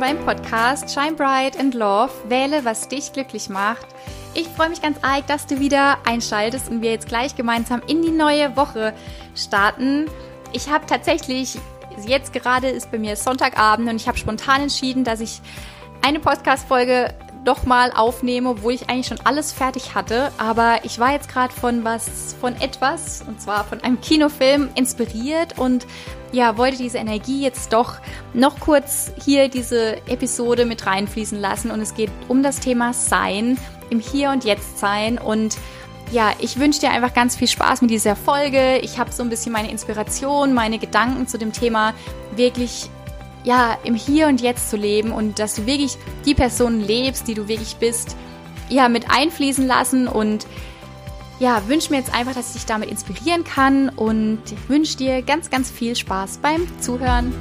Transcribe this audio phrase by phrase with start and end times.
[0.00, 2.12] willkommen beim Podcast Shine Bright and Love.
[2.28, 3.86] Wähle, was dich glücklich macht.
[4.34, 8.02] Ich freue mich ganz arg, dass du wieder einschaltest und wir jetzt gleich gemeinsam in
[8.02, 8.94] die neue Woche
[9.34, 10.06] starten.
[10.52, 11.58] Ich habe tatsächlich,
[12.06, 15.40] jetzt gerade ist bei mir Sonntagabend und ich habe spontan entschieden, dass ich
[16.02, 17.12] eine Podcast-Folge
[17.44, 20.30] doch mal aufnehme, obwohl ich eigentlich schon alles fertig hatte.
[20.38, 25.58] Aber ich war jetzt gerade von was, von etwas, und zwar von einem Kinofilm inspiriert
[25.58, 25.86] und
[26.32, 27.94] ja, wollte diese Energie jetzt doch
[28.34, 31.70] noch kurz hier diese Episode mit reinfließen lassen.
[31.70, 33.56] Und es geht um das Thema Sein,
[33.90, 35.18] im Hier und Jetzt sein.
[35.18, 35.56] Und
[36.10, 38.78] ja, ich wünsche dir einfach ganz viel Spaß mit dieser Folge.
[38.78, 41.94] Ich habe so ein bisschen meine Inspiration, meine Gedanken zu dem Thema
[42.34, 42.90] wirklich
[43.48, 47.32] ja, im Hier und Jetzt zu leben und dass du wirklich die Person lebst, die
[47.32, 48.14] du wirklich bist,
[48.68, 50.46] ja, mit einfließen lassen und
[51.38, 55.48] ja, wünsche mir jetzt einfach, dass ich dich damit inspirieren kann und wünsche dir ganz,
[55.48, 57.32] ganz viel Spaß beim Zuhören.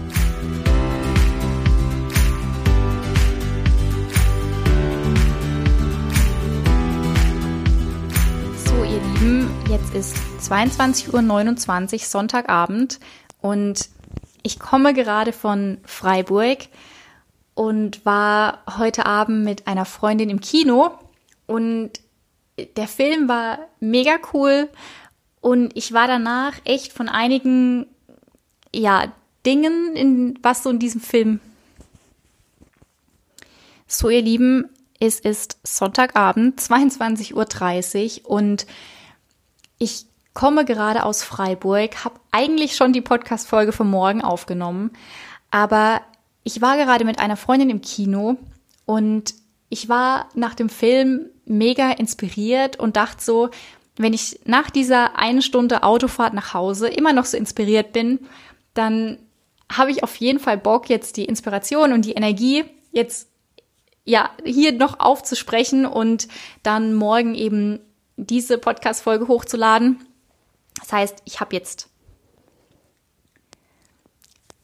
[8.65, 10.15] So, ihr Lieben, jetzt ist
[10.49, 13.01] 22.29 Uhr Sonntagabend
[13.41, 13.89] und
[14.47, 16.69] ich komme gerade von Freiburg
[17.53, 20.97] und war heute Abend mit einer Freundin im Kino
[21.47, 21.91] und
[22.77, 24.69] der Film war mega cool
[25.41, 27.87] und ich war danach echt von einigen
[28.73, 29.11] ja
[29.45, 31.41] Dingen, in, was so in diesem Film.
[33.85, 34.69] So ihr Lieben,
[35.01, 38.65] es ist Sonntagabend, 22.30 Uhr und
[39.77, 40.05] ich
[40.37, 44.91] komme gerade aus Freiburg, habe eigentlich schon die Podcast-Folge von morgen aufgenommen,
[45.49, 46.01] aber
[46.43, 48.37] ich war gerade mit einer Freundin im Kino
[48.85, 49.33] und
[49.69, 53.49] ich war nach dem Film mega inspiriert und dachte so,
[53.95, 58.19] wenn ich nach dieser einen Stunde Autofahrt nach Hause immer noch so inspiriert bin,
[58.75, 59.17] dann
[59.75, 63.27] habe ich auf jeden Fall Bock, jetzt die Inspiration und die Energie jetzt
[64.05, 66.27] ja hier noch aufzusprechen und
[66.61, 67.79] dann morgen eben
[68.17, 70.06] diese Podcast-Folge hochzuladen.
[70.79, 71.89] Das heißt, ich habe jetzt.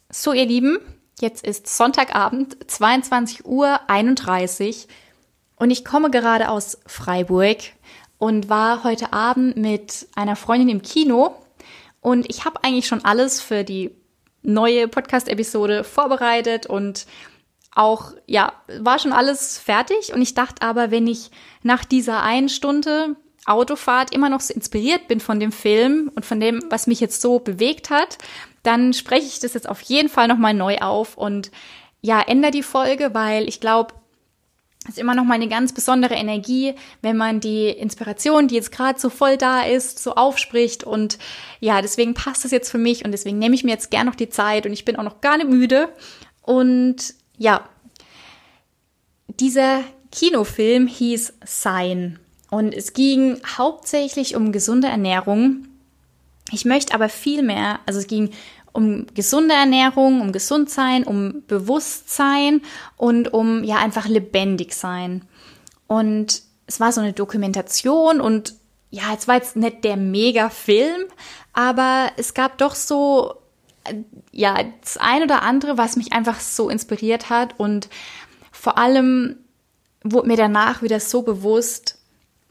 [0.10, 0.78] So, ihr Lieben,
[1.20, 4.88] jetzt ist Sonntagabend, 22 Uhr 31
[5.56, 7.58] und ich komme gerade aus Freiburg
[8.20, 11.36] und war heute Abend mit einer Freundin im Kino
[12.00, 13.96] und ich habe eigentlich schon alles für die
[14.44, 17.08] neue Podcast-Episode vorbereitet und
[17.74, 21.32] auch, ja, war schon alles fertig und ich dachte aber, wenn ich
[21.64, 23.16] nach dieser einen Stunde
[23.46, 27.22] Autofahrt immer noch so inspiriert bin von dem Film und von dem, was mich jetzt
[27.22, 28.18] so bewegt hat,
[28.64, 31.52] dann spreche ich das jetzt auf jeden Fall nochmal neu auf und
[32.02, 33.94] ja, ändere die Folge, weil ich glaube,
[34.84, 38.72] es ist immer noch mal eine ganz besondere Energie, wenn man die Inspiration, die jetzt
[38.72, 41.18] gerade so voll da ist, so aufspricht und
[41.62, 44.16] ja, deswegen passt das jetzt für mich und deswegen nehme ich mir jetzt gern noch
[44.16, 45.90] die Zeit und ich bin auch noch gar nicht müde
[46.42, 47.68] und ja,
[49.28, 49.82] dieser
[50.12, 52.20] Kinofilm hieß Sein
[52.54, 55.68] und es ging hauptsächlich um gesunde Ernährung.
[56.52, 58.30] Ich möchte aber viel mehr, also es ging
[58.74, 62.62] um gesunde Ernährung, um Gesundsein, um Bewusstsein
[62.96, 65.26] und um ja einfach lebendig sein.
[65.88, 68.54] Und es war so eine Dokumentation und
[68.92, 71.06] ja, es war jetzt nicht der Mega-Film,
[71.54, 73.34] aber es gab doch so
[74.32, 77.90] ja das ein oder andere, was mich einfach so inspiriert hat und
[78.52, 79.38] vor allem
[80.04, 81.93] wurde mir danach wieder so bewusst,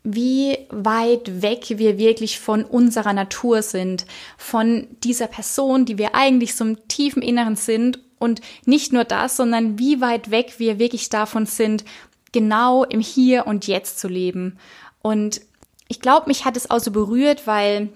[0.05, 6.55] wie weit weg wir wirklich von unserer Natur sind, von dieser Person, die wir eigentlich
[6.55, 11.09] so im tiefen Inneren sind und nicht nur das, sondern wie weit weg wir wirklich
[11.09, 11.85] davon sind,
[12.33, 14.59] genau im Hier und Jetzt zu leben.
[15.03, 15.41] Und
[15.89, 17.91] ich glaube, mich hat es auch so berührt, weil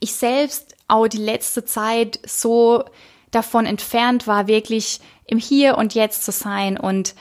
[0.00, 2.84] ich selbst auch die letzte Zeit so
[3.30, 7.14] davon entfernt war, wirklich im Hier und Jetzt zu sein und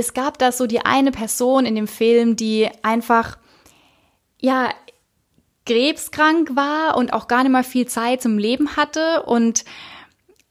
[0.00, 3.38] es gab da so die eine Person in dem Film, die einfach,
[4.40, 4.70] ja,
[5.66, 9.22] krebskrank war und auch gar nicht mal viel Zeit zum Leben hatte.
[9.22, 9.64] Und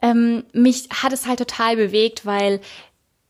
[0.01, 2.61] ähm, mich hat es halt total bewegt, weil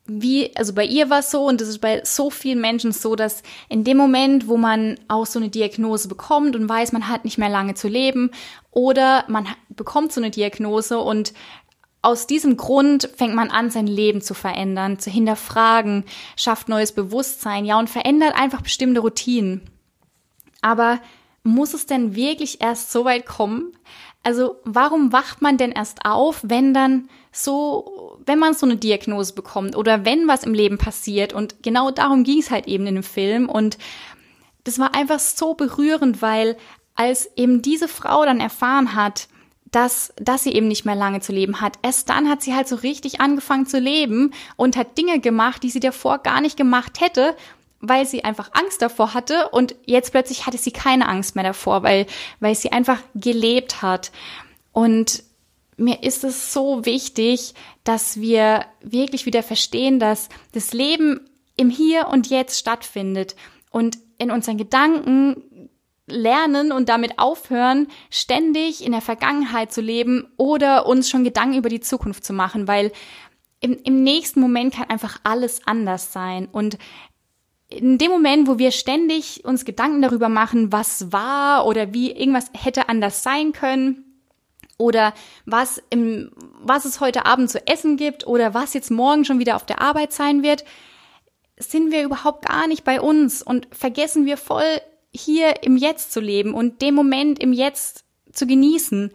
[0.05, 3.15] wie, also bei ihr war es so und das ist bei so vielen Menschen so,
[3.15, 7.25] dass in dem Moment, wo man auch so eine Diagnose bekommt und weiß, man hat
[7.25, 8.31] nicht mehr lange zu leben
[8.71, 11.33] oder man bekommt so eine Diagnose und
[12.01, 16.05] aus diesem Grund fängt man an, sein Leben zu verändern, zu hinterfragen,
[16.37, 19.61] schafft neues Bewusstsein, ja, und verändert einfach bestimmte Routinen.
[20.61, 20.99] Aber
[21.43, 23.73] muss es denn wirklich erst so weit kommen?
[24.23, 29.33] Also, warum wacht man denn erst auf, wenn dann so, wenn man so eine Diagnose
[29.33, 31.33] bekommt oder wenn was im Leben passiert?
[31.33, 33.49] Und genau darum ging es halt eben in dem Film.
[33.49, 33.77] Und
[34.65, 36.57] das war einfach so berührend, weil
[36.95, 39.29] als eben diese Frau dann erfahren hat,
[39.71, 41.77] dass, dass sie eben nicht mehr lange zu leben hat.
[41.81, 45.69] Erst dann hat sie halt so richtig angefangen zu leben und hat Dinge gemacht, die
[45.69, 47.35] sie davor gar nicht gemacht hätte,
[47.79, 51.83] weil sie einfach Angst davor hatte und jetzt plötzlich hatte sie keine Angst mehr davor,
[51.83, 52.07] weil,
[52.39, 54.11] weil sie einfach gelebt hat.
[54.71, 55.23] Und
[55.77, 61.21] mir ist es so wichtig, dass wir wirklich wieder verstehen, dass das Leben
[61.55, 63.35] im Hier und Jetzt stattfindet
[63.71, 65.58] und in unseren Gedanken
[66.11, 71.69] lernen und damit aufhören, ständig in der Vergangenheit zu leben oder uns schon Gedanken über
[71.69, 72.91] die Zukunft zu machen, weil
[73.61, 76.47] im, im nächsten Moment kann einfach alles anders sein.
[76.51, 76.77] Und
[77.67, 82.51] in dem Moment, wo wir ständig uns Gedanken darüber machen, was war oder wie irgendwas
[82.53, 84.05] hätte anders sein können,
[84.79, 85.13] oder
[85.45, 89.57] was im, was es heute Abend zu essen gibt oder was jetzt morgen schon wieder
[89.57, 90.63] auf der Arbeit sein wird,
[91.57, 96.19] sind wir überhaupt gar nicht bei uns und vergessen wir voll hier im Jetzt zu
[96.19, 99.11] leben und dem Moment im Jetzt zu genießen.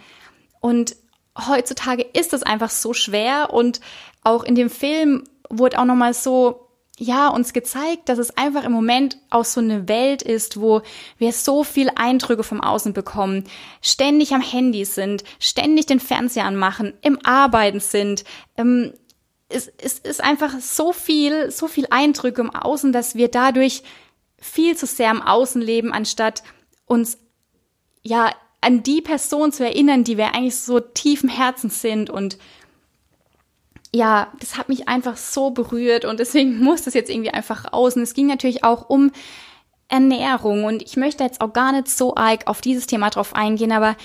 [0.60, 0.96] Und
[1.38, 3.80] heutzutage ist es einfach so schwer und
[4.22, 6.64] auch in dem Film wurde auch nochmal so
[6.98, 10.82] ja, uns gezeigt, dass es einfach im Moment auch so eine Welt ist, wo
[11.18, 13.44] wir so viel Eindrücke vom Außen bekommen,
[13.82, 18.24] ständig am Handy sind, ständig den Fernseher anmachen, im Arbeiten sind.
[18.56, 18.92] Ähm,
[19.48, 23.82] es, es ist einfach so viel, so viel Eindrücke im Außen, dass wir dadurch
[24.44, 26.42] viel zu sehr im Außen leben, anstatt
[26.84, 27.18] uns
[28.02, 28.30] ja
[28.60, 32.38] an die Person zu erinnern, die wir eigentlich so tiefen Herzens sind und
[33.92, 37.96] ja, das hat mich einfach so berührt und deswegen muss das jetzt irgendwie einfach raus.
[37.96, 39.12] Und es ging natürlich auch um
[39.88, 43.72] Ernährung und ich möchte jetzt auch gar nicht so arg auf dieses Thema drauf eingehen,
[43.72, 43.96] aber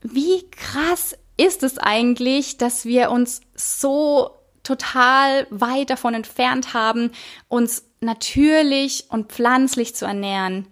[0.00, 4.30] wie krass ist es eigentlich, dass wir uns so
[4.62, 7.10] total weit davon entfernt haben,
[7.48, 10.66] uns natürlich und pflanzlich zu ernähren.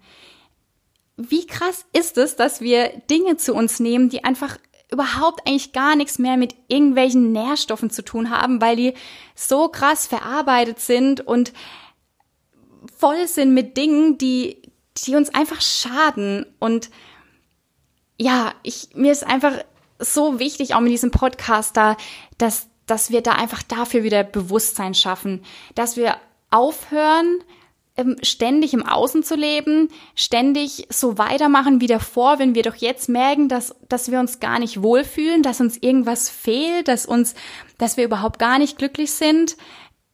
[1.17, 4.57] Wie krass ist es, dass wir Dinge zu uns nehmen, die einfach
[4.91, 8.93] überhaupt eigentlich gar nichts mehr mit irgendwelchen Nährstoffen zu tun haben, weil die
[9.35, 11.53] so krass verarbeitet sind und
[12.97, 14.61] voll sind mit Dingen, die,
[14.97, 16.45] die uns einfach schaden.
[16.59, 16.89] Und
[18.17, 19.53] ja, ich, mir ist einfach
[19.99, 21.97] so wichtig, auch mit diesem Podcast da,
[22.37, 25.43] dass, dass wir da einfach dafür wieder Bewusstsein schaffen,
[25.73, 26.15] dass wir
[26.51, 27.39] aufhören,
[28.23, 33.47] ständig im Außen zu leben, ständig so weitermachen wie davor, wenn wir doch jetzt merken,
[33.47, 37.35] dass, dass wir uns gar nicht wohlfühlen, dass uns irgendwas fehlt, dass uns,
[37.77, 39.55] dass wir überhaupt gar nicht glücklich sind,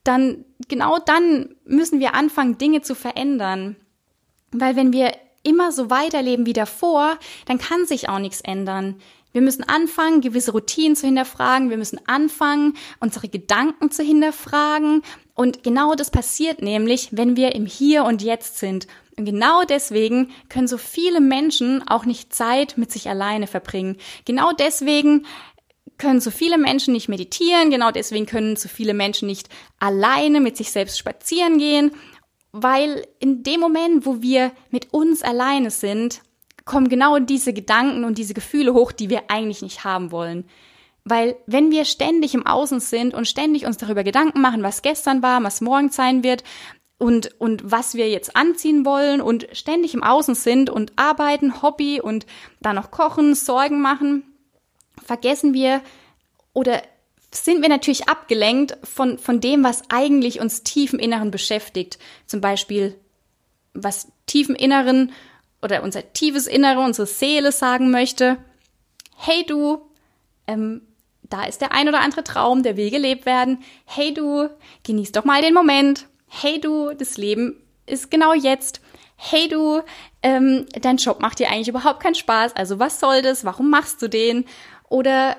[0.04, 3.76] dann, genau dann müssen wir anfangen, Dinge zu verändern.
[4.52, 5.14] Weil wenn wir
[5.44, 9.02] immer so weiterleben wie davor, dann kann sich auch nichts ändern.
[9.34, 11.70] Wir müssen anfangen, gewisse Routinen zu hinterfragen.
[11.70, 15.04] Wir müssen anfangen, unsere Gedanken zu hinterfragen.
[15.34, 18.88] Und genau das passiert nämlich, wenn wir im Hier und Jetzt sind.
[19.18, 23.98] Und genau deswegen können so viele Menschen auch nicht Zeit mit sich alleine verbringen.
[24.26, 25.26] Genau deswegen
[25.98, 27.70] können so viele Menschen nicht meditieren.
[27.70, 29.50] Genau deswegen können so viele Menschen nicht
[29.80, 31.92] alleine mit sich selbst spazieren gehen.
[32.52, 36.22] Weil in dem Moment, wo wir mit uns alleine sind,
[36.66, 40.46] kommen genau diese Gedanken und diese Gefühle hoch, die wir eigentlich nicht haben wollen.
[41.04, 45.24] Weil wenn wir ständig im Außen sind und ständig uns darüber Gedanken machen, was gestern
[45.24, 46.44] war, was morgen sein wird
[47.00, 52.00] und, und was wir jetzt anziehen wollen und ständig im Außen sind und arbeiten, Hobby
[52.00, 52.28] und
[52.60, 54.24] dann noch kochen, Sorgen machen,
[55.04, 55.82] vergessen wir
[56.54, 56.84] oder
[57.34, 61.98] sind wir natürlich abgelenkt von, von dem, was eigentlich uns tief im Inneren beschäftigt.
[62.28, 63.00] Zum Beispiel,
[63.74, 65.12] was tief im Inneren
[65.62, 68.38] oder unser tiefes Innere, unsere Seele sagen möchte,
[69.16, 69.82] hey du,
[70.48, 70.82] ähm,
[71.24, 73.60] da ist der ein oder andere Traum, der will gelebt werden.
[73.86, 74.50] Hey du,
[74.84, 76.08] genieß doch mal den Moment.
[76.28, 78.82] Hey du, das Leben ist genau jetzt.
[79.16, 79.82] Hey du,
[80.24, 82.56] ähm, dein Job macht dir eigentlich überhaupt keinen Spaß.
[82.56, 83.46] Also was soll das?
[83.46, 84.46] Warum machst du den?
[84.90, 85.38] Oder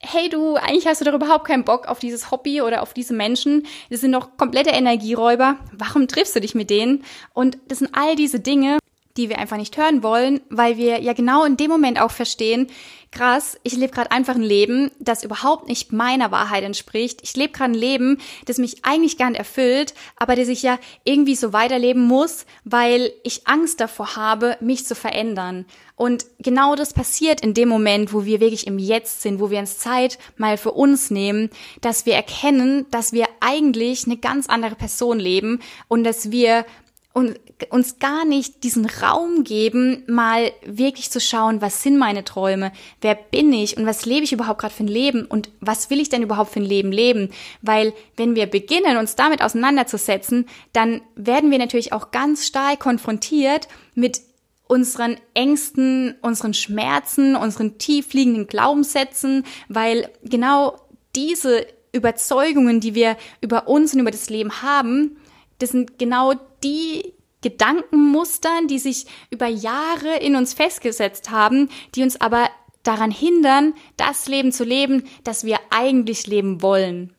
[0.00, 3.14] hey du, eigentlich hast du doch überhaupt keinen Bock auf dieses Hobby oder auf diese
[3.14, 3.66] Menschen.
[3.90, 5.56] Das sind doch komplette Energieräuber.
[5.72, 7.04] Warum triffst du dich mit denen?
[7.32, 8.78] Und das sind all diese Dinge,
[9.16, 12.68] die wir einfach nicht hören wollen, weil wir ja genau in dem Moment auch verstehen,
[13.12, 17.20] krass, ich lebe gerade einfach ein Leben, das überhaupt nicht meiner Wahrheit entspricht.
[17.22, 20.78] Ich lebe gerade ein Leben, das mich eigentlich gar nicht erfüllt, aber das ich ja
[21.04, 25.66] irgendwie so weiterleben muss, weil ich Angst davor habe, mich zu verändern.
[25.96, 29.58] Und genau das passiert in dem Moment, wo wir wirklich im Jetzt sind, wo wir
[29.58, 31.50] uns Zeit mal für uns nehmen,
[31.80, 36.64] dass wir erkennen, dass wir eigentlich eine ganz andere Person leben und dass wir
[37.12, 37.40] und
[37.70, 43.16] uns gar nicht diesen Raum geben, mal wirklich zu schauen, was sind meine Träume, wer
[43.16, 46.08] bin ich und was lebe ich überhaupt gerade für ein Leben und was will ich
[46.08, 47.30] denn überhaupt für ein Leben leben?
[47.62, 53.66] Weil wenn wir beginnen, uns damit auseinanderzusetzen, dann werden wir natürlich auch ganz stark konfrontiert
[53.94, 54.20] mit
[54.68, 60.76] unseren Ängsten, unseren Schmerzen, unseren tief liegenden Glaubenssätzen, weil genau
[61.16, 65.16] diese Überzeugungen, die wir über uns und über das Leben haben,
[65.58, 72.20] das sind genau die Gedankenmustern, die sich über Jahre in uns festgesetzt haben, die uns
[72.20, 72.48] aber
[72.82, 77.14] daran hindern, das Leben zu leben, das wir eigentlich leben wollen.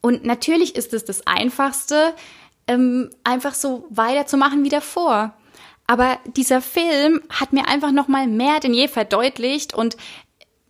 [0.00, 2.14] Und natürlich ist es das Einfachste,
[2.68, 5.34] ähm, einfach so weiterzumachen wie davor.
[5.86, 9.96] Aber dieser Film hat mir einfach noch mal mehr denn je verdeutlicht und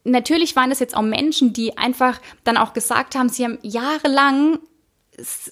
[0.04, 4.58] natürlich waren es jetzt auch Menschen, die einfach dann auch gesagt haben, sie haben jahrelang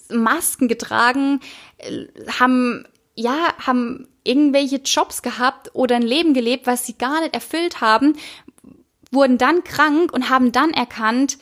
[0.09, 1.39] Masken getragen,
[1.77, 2.07] äh,
[2.39, 7.81] haben ja, haben irgendwelche Jobs gehabt oder ein Leben gelebt, was sie gar nicht erfüllt
[7.81, 8.13] haben,
[9.11, 11.37] wurden dann krank und haben dann erkannt,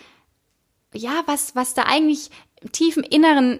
[0.93, 2.29] ja, was, was da eigentlich
[2.71, 3.59] tief im Inneren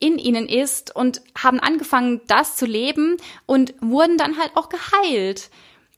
[0.00, 5.50] in ihnen ist und haben angefangen, das zu leben und wurden dann halt auch geheilt,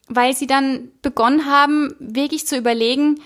[0.08, 3.20] weil sie dann begonnen haben, wirklich zu überlegen,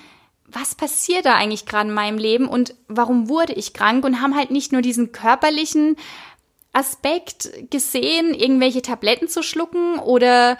[0.52, 4.36] was passiert da eigentlich gerade in meinem Leben und warum wurde ich krank und haben
[4.36, 5.96] halt nicht nur diesen körperlichen
[6.72, 10.56] Aspekt gesehen, irgendwelche Tabletten zu schlucken oder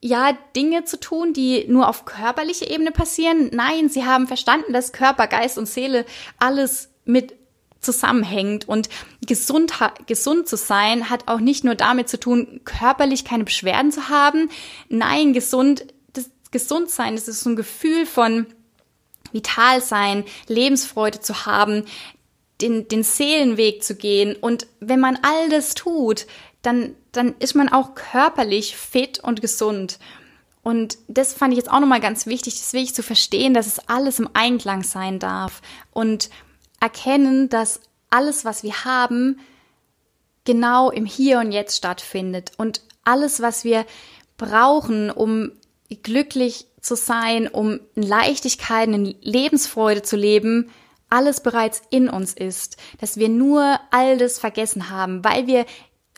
[0.00, 3.48] ja, Dinge zu tun, die nur auf körperlicher Ebene passieren.
[3.54, 6.04] Nein, sie haben verstanden, dass Körper, Geist und Seele
[6.38, 7.34] alles mit
[7.80, 8.88] zusammenhängt und
[9.26, 9.72] gesund,
[10.06, 14.50] gesund zu sein hat auch nicht nur damit zu tun, körperlich keine Beschwerden zu haben.
[14.88, 18.46] Nein, gesund, das Gesundsein, das ist so ein Gefühl von
[19.34, 21.84] vital sein, Lebensfreude zu haben,
[22.60, 24.36] den, den Seelenweg zu gehen.
[24.36, 26.26] Und wenn man all das tut,
[26.62, 29.98] dann, dann ist man auch körperlich fit und gesund.
[30.62, 33.88] Und das fand ich jetzt auch nochmal ganz wichtig, das wirklich zu verstehen, dass es
[33.88, 35.60] alles im Einklang sein darf.
[35.90, 36.30] Und
[36.80, 39.40] erkennen, dass alles, was wir haben,
[40.44, 42.52] genau im Hier und Jetzt stattfindet.
[42.56, 43.84] Und alles, was wir
[44.36, 45.52] brauchen, um
[46.02, 50.70] glücklich zu sein, um in Leichtigkeit, in Lebensfreude zu leben,
[51.08, 55.64] alles bereits in uns ist, dass wir nur all das vergessen haben, weil wir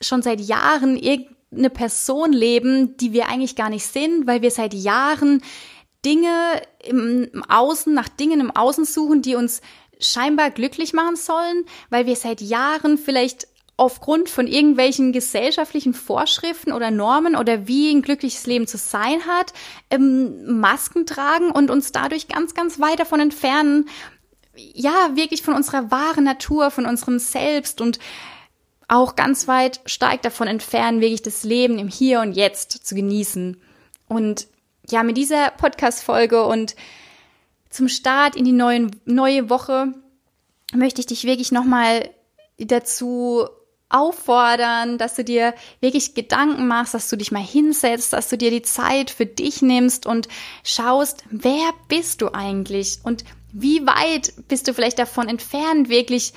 [0.01, 4.75] schon seit Jahren irgendeine Person leben, die wir eigentlich gar nicht sind, weil wir seit
[4.75, 5.43] Jahren
[6.05, 9.61] Dinge im Außen, nach Dingen im Außen suchen, die uns
[10.01, 16.91] scheinbar glücklich machen sollen, weil wir seit Jahren vielleicht aufgrund von irgendwelchen gesellschaftlichen Vorschriften oder
[16.91, 19.53] Normen oder wie ein glückliches Leben zu sein hat,
[19.91, 23.89] ähm, Masken tragen und uns dadurch ganz, ganz weit davon entfernen,
[24.55, 27.99] ja, wirklich von unserer wahren Natur, von unserem Selbst und
[28.89, 33.61] auch ganz weit stark davon entfernen, wirklich das Leben im Hier und Jetzt zu genießen.
[34.09, 34.49] Und
[34.89, 36.77] ja, mit dieser Podcast-Folge und
[37.69, 39.93] zum Start in die neuen, neue Woche
[40.73, 42.09] möchte ich dich wirklich nochmal
[42.59, 43.49] dazu
[43.89, 48.51] auffordern, dass du dir wirklich Gedanken machst, dass du dich mal hinsetzt, dass du dir
[48.51, 50.29] die Zeit für dich nimmst und
[50.65, 56.33] schaust, wer bist du eigentlich und wie weit bist du vielleicht davon entfernt, wirklich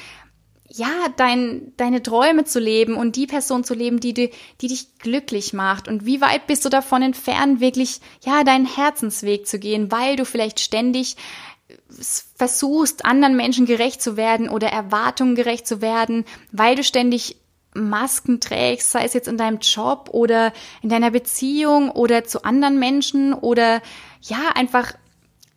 [0.72, 4.30] ja, dein, deine Träume zu leben und die Person zu leben, die, die,
[4.62, 5.88] die dich glücklich macht.
[5.88, 10.26] Und wie weit bist du davon entfernt, wirklich, ja, deinen Herzensweg zu gehen, weil du
[10.26, 11.16] vielleicht ständig
[12.36, 17.36] versuchst, anderen Menschen gerecht zu werden oder Erwartungen gerecht zu werden, weil du ständig
[17.74, 22.80] Masken trägst, sei es jetzt in deinem Job oder in deiner Beziehung oder zu anderen
[22.80, 23.82] Menschen oder
[24.22, 24.94] ja, einfach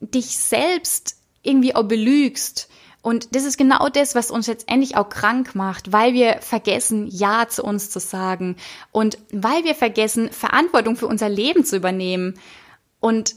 [0.01, 2.69] dich selbst irgendwie auch belügst
[3.03, 7.49] und das ist genau das, was uns letztendlich auch krank macht, weil wir vergessen, Ja
[7.49, 8.57] zu uns zu sagen
[8.93, 12.39] und weil wir vergessen, Verantwortung für unser Leben zu übernehmen.
[13.01, 13.35] Und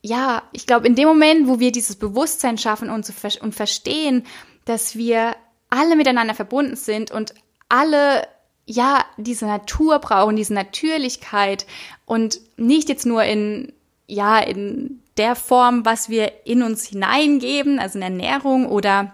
[0.00, 3.12] ja, ich glaube, in dem Moment, wo wir dieses Bewusstsein schaffen und, zu,
[3.42, 4.24] und verstehen,
[4.64, 5.36] dass wir
[5.68, 7.34] alle miteinander verbunden sind und
[7.72, 8.28] alle
[8.66, 11.66] ja diese Natur brauchen, diese Natürlichkeit
[12.04, 13.72] und nicht jetzt nur in
[14.06, 19.12] ja in der Form, was wir in uns hineingeben, also in Ernährung oder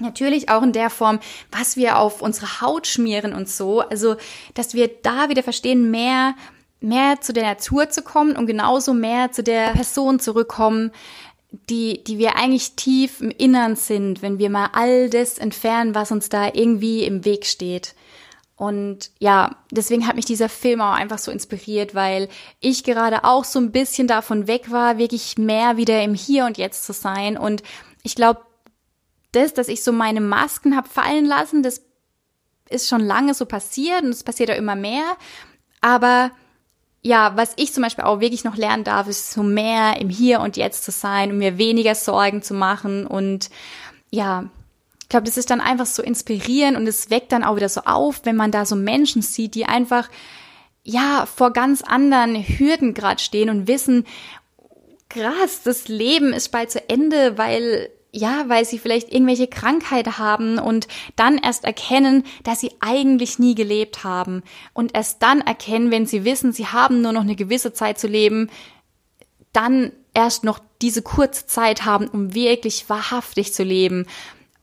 [0.00, 1.18] Natürlich auch in der Form,
[1.50, 3.80] was wir auf unsere Haut schmieren und so.
[3.80, 4.14] Also,
[4.54, 6.36] dass wir da wieder verstehen, mehr,
[6.80, 10.92] mehr zu der Natur zu kommen und genauso mehr zu der Person zurückkommen,
[11.50, 16.12] die, die wir eigentlich tief im Innern sind, wenn wir mal all das entfernen, was
[16.12, 17.94] uns da irgendwie im Weg steht.
[18.56, 22.28] Und ja, deswegen hat mich dieser Film auch einfach so inspiriert, weil
[22.60, 26.58] ich gerade auch so ein bisschen davon weg war, wirklich mehr wieder im Hier und
[26.58, 27.38] Jetzt zu sein.
[27.38, 27.62] Und
[28.02, 28.40] ich glaube,
[29.32, 31.82] das, dass ich so meine Masken habe fallen lassen, das
[32.68, 35.16] ist schon lange so passiert und es passiert auch immer mehr.
[35.80, 36.32] Aber
[37.02, 40.40] ja, was ich zum Beispiel auch wirklich noch lernen darf, ist so mehr im Hier
[40.40, 43.06] und Jetzt zu sein und mir weniger Sorgen zu machen.
[43.06, 43.50] Und
[44.10, 44.44] ja,
[45.02, 47.82] ich glaube, das ist dann einfach so inspirierend und es weckt dann auch wieder so
[47.82, 50.08] auf, wenn man da so Menschen sieht, die einfach
[50.82, 54.04] ja vor ganz anderen Hürden gerade stehen und wissen,
[55.08, 60.58] krass, das Leben ist bald zu Ende, weil ja, weil sie vielleicht irgendwelche Krankheiten haben
[60.58, 64.42] und dann erst erkennen, dass sie eigentlich nie gelebt haben
[64.74, 68.08] und erst dann erkennen, wenn sie wissen, sie haben nur noch eine gewisse Zeit zu
[68.08, 68.50] leben,
[69.52, 74.06] dann erst noch diese kurze Zeit haben, um wirklich wahrhaftig zu leben.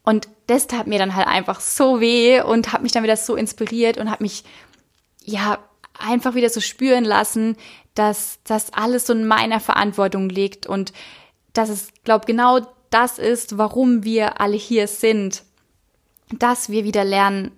[0.03, 3.35] Und das tat mir dann halt einfach so weh und hat mich dann wieder so
[3.35, 4.43] inspiriert und hat mich
[5.23, 5.57] ja
[5.97, 7.55] einfach wieder so spüren lassen,
[7.95, 10.91] dass das alles so in meiner Verantwortung liegt und
[11.53, 12.59] dass es, glaube genau
[12.95, 15.43] das ist, warum wir alle hier sind,
[16.39, 17.51] dass wir wieder lernen,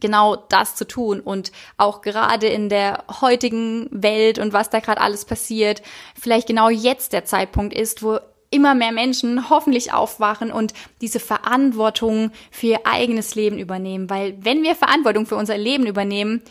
[0.00, 5.00] genau das zu tun und auch gerade in der heutigen Welt und was da gerade
[5.00, 5.82] alles passiert,
[6.20, 8.18] vielleicht genau jetzt der Zeitpunkt ist, wo
[8.50, 14.10] immer mehr Menschen hoffentlich aufwachen und diese Verantwortung für ihr eigenes Leben übernehmen.
[14.10, 16.42] Weil wenn wir Verantwortung für unser Leben übernehmen,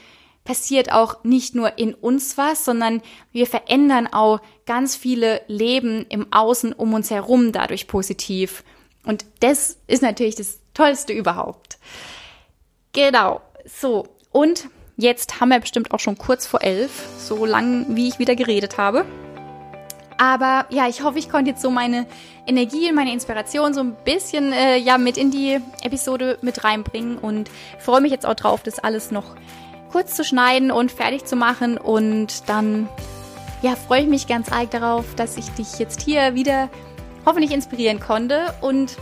[0.49, 6.33] passiert auch nicht nur in uns was, sondern wir verändern auch ganz viele Leben im
[6.33, 8.63] Außen um uns herum dadurch positiv.
[9.05, 11.77] Und das ist natürlich das Tollste überhaupt.
[12.93, 14.07] Genau, so.
[14.31, 18.35] Und jetzt haben wir bestimmt auch schon kurz vor elf, so lang wie ich wieder
[18.35, 19.05] geredet habe.
[20.17, 22.07] Aber ja, ich hoffe, ich konnte jetzt so meine
[22.47, 27.19] Energie und meine Inspiration so ein bisschen äh, ja mit in die Episode mit reinbringen
[27.19, 29.35] und freue mich jetzt auch drauf, das alles noch
[29.91, 32.87] kurz zu schneiden und fertig zu machen und dann
[33.61, 36.69] ja, freue ich mich ganz arg darauf, dass ich dich jetzt hier wieder
[37.25, 38.97] hoffentlich inspirieren konnte und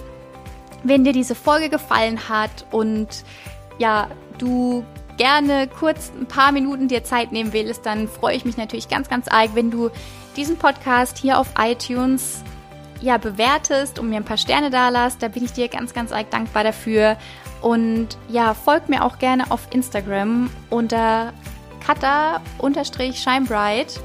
[0.84, 3.24] wenn dir diese Folge gefallen hat und
[3.77, 4.84] ja, du
[5.17, 9.10] gerne kurz ein paar Minuten dir Zeit nehmen willst, dann freue ich mich natürlich ganz,
[9.10, 9.89] ganz arg, wenn du
[10.36, 12.44] diesen Podcast hier auf iTunes
[13.01, 15.22] ja bewertest und mir ein paar Sterne da lässt.
[15.22, 17.17] Da bin ich dir ganz, ganz arg dankbar dafür.
[17.62, 21.34] Und ja, folgt mir auch gerne auf Instagram unter
[21.86, 24.00] kata-shinebright.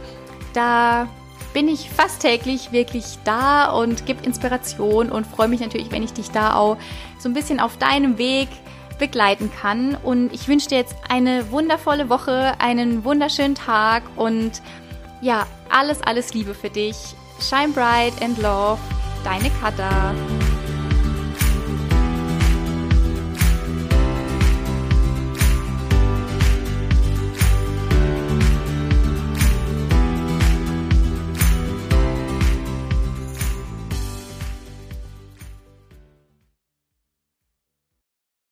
[0.55, 1.07] Da
[1.53, 6.13] bin ich fast täglich wirklich da und gebe Inspiration und freue mich natürlich, wenn ich
[6.13, 6.77] dich da auch
[7.19, 8.49] so ein bisschen auf deinem Weg
[8.99, 9.97] begleiten kann.
[10.03, 14.63] Und ich wünsche dir jetzt eine wundervolle Woche, einen wunderschönen Tag und
[15.21, 16.97] ja, alles, alles Liebe für dich.
[17.41, 18.79] Shine bright and love,
[19.25, 20.15] deine Katha.